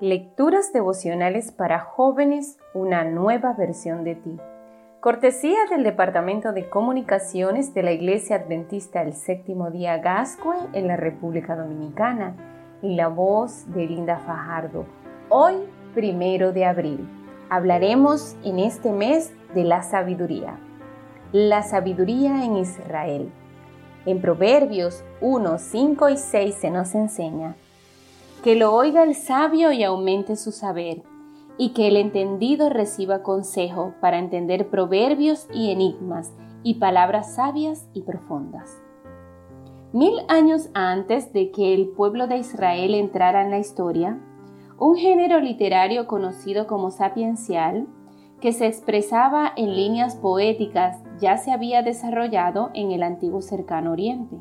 [0.00, 4.38] Lecturas devocionales para jóvenes, una nueva versión de ti.
[5.00, 10.96] Cortesía del Departamento de Comunicaciones de la Iglesia Adventista el Séptimo Día Gascue en la
[10.96, 12.34] República Dominicana
[12.80, 14.86] y la voz de Linda Fajardo.
[15.28, 15.56] Hoy,
[15.92, 17.06] primero de abril,
[17.50, 20.58] hablaremos en este mes de la sabiduría.
[21.32, 23.30] La sabiduría en Israel.
[24.06, 27.54] En Proverbios 1, 5 y 6 se nos enseña
[28.42, 31.02] que lo oiga el sabio y aumente su saber,
[31.58, 36.32] y que el entendido reciba consejo para entender proverbios y enigmas
[36.62, 38.82] y palabras sabias y profundas.
[39.92, 44.18] Mil años antes de que el pueblo de Israel entrara en la historia,
[44.78, 47.88] un género literario conocido como sapiencial,
[48.40, 54.40] que se expresaba en líneas poéticas, ya se había desarrollado en el antiguo cercano oriente.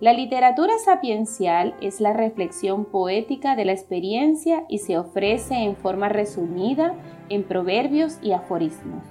[0.00, 6.08] La literatura sapiencial es la reflexión poética de la experiencia y se ofrece en forma
[6.08, 6.94] resumida
[7.28, 9.02] en proverbios y aforismos.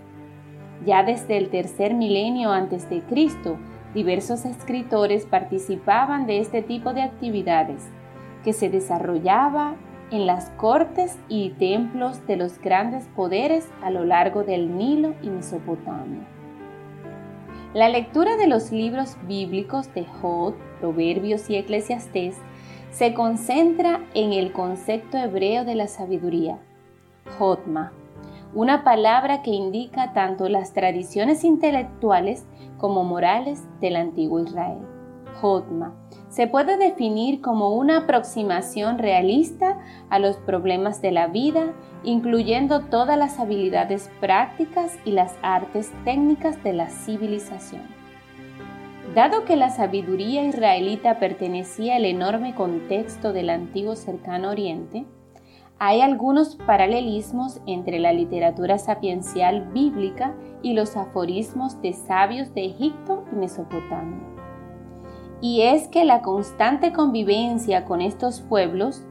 [0.86, 3.58] Ya desde el tercer milenio antes de Cristo,
[3.94, 7.84] diversos escritores participaban de este tipo de actividades,
[8.46, 9.76] que se desarrollaba
[10.10, 15.30] en las cortes y templos de los grandes poderes a lo largo del Nilo y
[15.30, 16.26] Mesopotamia.
[17.74, 22.36] La lectura de los libros bíblicos de Jod, Proverbios y Eclesiastés
[22.92, 26.60] se concentra en el concepto hebreo de la sabiduría,
[27.38, 27.92] Jotma,
[28.54, 32.46] una palabra que indica tanto las tradiciones intelectuales
[32.78, 34.80] como morales del antiguo Israel.
[35.42, 35.94] Jotma
[36.30, 43.18] se puede definir como una aproximación realista a los problemas de la vida, incluyendo todas
[43.18, 47.97] las habilidades prácticas y las artes técnicas de la civilización.
[49.18, 55.08] Dado que la sabiduría israelita pertenecía al enorme contexto del antiguo cercano oriente,
[55.80, 63.26] hay algunos paralelismos entre la literatura sapiencial bíblica y los aforismos de sabios de Egipto
[63.32, 64.20] y Mesopotamia.
[65.42, 69.04] Y es que la constante convivencia con estos pueblos,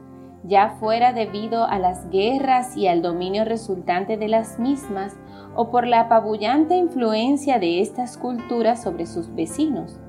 [0.43, 5.17] ya fuera debido a las guerras y al dominio resultante de las mismas,
[5.55, 9.99] o por la apabullante influencia de estas culturas sobre sus vecinos,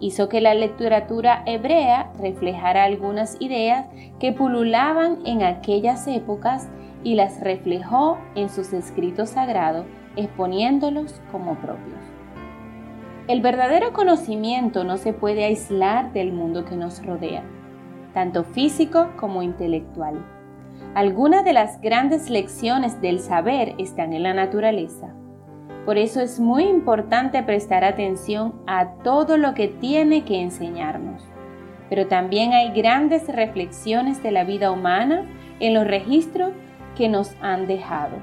[0.00, 3.86] hizo que la literatura hebrea reflejara algunas ideas
[4.18, 6.68] que pululaban en aquellas épocas
[7.04, 9.86] y las reflejó en sus escritos sagrados,
[10.16, 12.00] exponiéndolos como propios.
[13.28, 17.44] El verdadero conocimiento no se puede aislar del mundo que nos rodea,
[18.18, 20.16] tanto físico como intelectual.
[20.96, 25.14] Algunas de las grandes lecciones del saber están en la naturaleza.
[25.86, 31.22] Por eso es muy importante prestar atención a todo lo que tiene que enseñarnos.
[31.88, 35.24] Pero también hay grandes reflexiones de la vida humana
[35.60, 36.50] en los registros
[36.96, 38.16] que nos han dejado.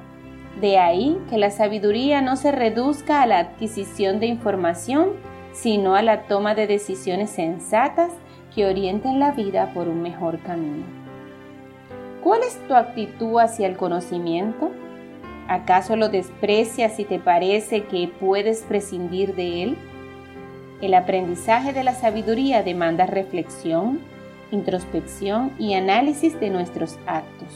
[0.60, 5.12] De ahí que la sabiduría no se reduzca a la adquisición de información,
[5.54, 8.12] sino a la toma de decisiones sensatas
[8.56, 10.86] que orienten la vida por un mejor camino.
[12.24, 14.72] ¿Cuál es tu actitud hacia el conocimiento?
[15.50, 19.78] ¿Acaso lo desprecias si te parece que puedes prescindir de él?
[20.82, 24.00] El aprendizaje de la sabiduría demanda reflexión,
[24.52, 27.50] introspección y análisis de nuestros actos.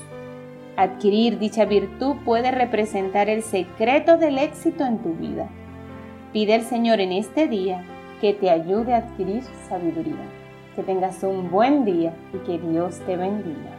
[0.75, 5.49] Adquirir dicha virtud puede representar el secreto del éxito en tu vida.
[6.31, 7.83] Pide al Señor en este día
[8.21, 10.38] que te ayude a adquirir sabiduría.
[10.79, 13.78] Que tengas un buen día y que Dios te bendiga.